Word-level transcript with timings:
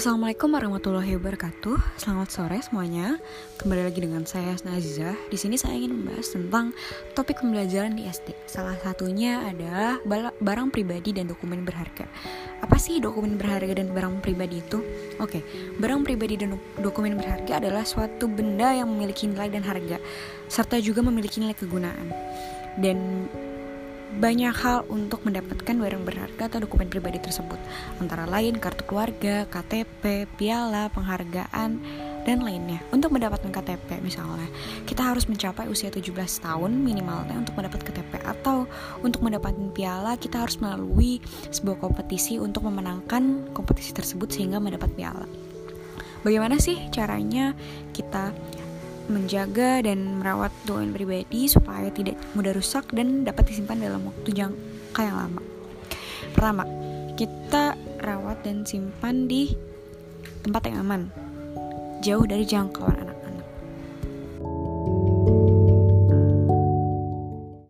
Assalamualaikum 0.00 0.56
warahmatullahi 0.56 1.12
wabarakatuh. 1.20 2.00
Selamat 2.00 2.32
sore 2.32 2.56
semuanya. 2.64 3.20
Kembali 3.60 3.84
lagi 3.84 4.00
dengan 4.00 4.24
saya 4.24 4.56
Nazizah. 4.64 5.12
Di 5.28 5.36
sini 5.36 5.60
saya 5.60 5.76
ingin 5.76 5.92
membahas 5.92 6.32
tentang 6.32 6.72
topik 7.12 7.44
pembelajaran 7.44 8.00
di 8.00 8.08
SD. 8.08 8.32
Salah 8.48 8.80
satunya 8.80 9.44
adalah 9.44 10.00
barang 10.40 10.72
pribadi 10.72 11.12
dan 11.12 11.28
dokumen 11.28 11.68
berharga. 11.68 12.08
Apa 12.64 12.80
sih 12.80 12.96
dokumen 12.96 13.36
berharga 13.36 13.76
dan 13.76 13.92
barang 13.92 14.24
pribadi 14.24 14.64
itu? 14.64 14.80
Oke, 15.20 15.44
barang 15.76 16.00
pribadi 16.00 16.40
dan 16.40 16.56
dokumen 16.80 17.20
berharga 17.20 17.60
adalah 17.60 17.84
suatu 17.84 18.24
benda 18.24 18.72
yang 18.72 18.88
memiliki 18.88 19.28
nilai 19.28 19.52
dan 19.52 19.68
harga 19.68 20.00
serta 20.48 20.80
juga 20.80 21.04
memiliki 21.04 21.44
nilai 21.44 21.52
kegunaan. 21.52 22.08
Dan 22.80 23.28
banyak 24.18 24.50
hal 24.50 24.82
untuk 24.90 25.22
mendapatkan 25.22 25.76
barang 25.76 26.02
berharga 26.02 26.50
atau 26.50 26.58
dokumen 26.66 26.90
pribadi 26.90 27.22
tersebut, 27.22 27.60
antara 28.02 28.26
lain 28.26 28.58
kartu 28.58 28.82
keluarga, 28.82 29.46
KTP, 29.46 30.26
piala, 30.34 30.90
penghargaan, 30.90 31.78
dan 32.24 32.38
lainnya. 32.44 32.82
Untuk 32.90 33.14
mendapatkan 33.14 33.48
KTP 33.48 34.02
misalnya, 34.02 34.48
kita 34.84 35.06
harus 35.06 35.24
mencapai 35.30 35.70
usia 35.70 35.88
17 35.88 36.10
tahun 36.42 36.72
minimalnya 36.74 37.38
untuk 37.38 37.56
mendapat 37.56 37.86
KTP 37.86 38.20
atau 38.26 38.66
untuk 39.00 39.24
mendapatkan 39.24 39.72
piala 39.72 40.18
kita 40.20 40.42
harus 40.44 40.60
melalui 40.60 41.22
sebuah 41.48 41.80
kompetisi 41.80 42.36
untuk 42.36 42.66
memenangkan 42.68 43.54
kompetisi 43.56 43.96
tersebut 43.96 44.28
sehingga 44.28 44.60
mendapat 44.60 44.92
piala. 44.92 45.24
Bagaimana 46.20 46.60
sih 46.60 46.76
caranya 46.92 47.56
kita 47.96 48.36
menjaga 49.10 49.82
dan 49.82 50.22
merawat 50.22 50.54
dokumen 50.62 50.94
pribadi 50.94 51.50
supaya 51.50 51.90
tidak 51.90 52.16
mudah 52.38 52.54
rusak 52.54 52.86
dan 52.94 53.26
dapat 53.26 53.50
disimpan 53.50 53.78
dalam 53.82 54.06
waktu 54.06 54.30
jangka 54.30 55.00
yang 55.02 55.18
lama. 55.18 55.42
Pertama, 56.30 56.64
kita 57.18 57.74
rawat 58.00 58.46
dan 58.46 58.62
simpan 58.62 59.26
di 59.26 59.50
tempat 60.46 60.70
yang 60.70 60.86
aman, 60.86 61.02
jauh 62.00 62.24
dari 62.24 62.46
jangkauan 62.46 62.96
anak 62.96 63.09